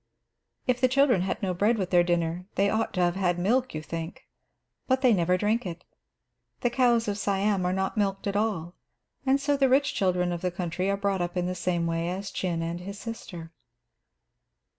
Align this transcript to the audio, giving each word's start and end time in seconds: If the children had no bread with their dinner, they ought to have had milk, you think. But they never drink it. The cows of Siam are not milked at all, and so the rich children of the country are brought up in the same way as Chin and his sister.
If 0.65 0.81
the 0.81 0.87
children 0.87 1.21
had 1.21 1.43
no 1.43 1.53
bread 1.53 1.77
with 1.77 1.91
their 1.91 2.01
dinner, 2.03 2.47
they 2.55 2.71
ought 2.71 2.91
to 2.95 3.01
have 3.01 3.13
had 3.15 3.37
milk, 3.37 3.75
you 3.75 3.83
think. 3.83 4.23
But 4.87 5.03
they 5.03 5.13
never 5.13 5.37
drink 5.37 5.63
it. 5.63 5.83
The 6.61 6.71
cows 6.71 7.07
of 7.07 7.19
Siam 7.19 7.67
are 7.67 7.71
not 7.71 7.97
milked 7.97 8.25
at 8.25 8.35
all, 8.35 8.73
and 9.27 9.39
so 9.39 9.55
the 9.55 9.69
rich 9.69 9.93
children 9.93 10.31
of 10.31 10.41
the 10.41 10.49
country 10.49 10.89
are 10.89 10.97
brought 10.97 11.21
up 11.21 11.37
in 11.37 11.45
the 11.45 11.53
same 11.53 11.85
way 11.85 12.09
as 12.09 12.31
Chin 12.31 12.63
and 12.63 12.79
his 12.79 12.97
sister. 12.97 13.51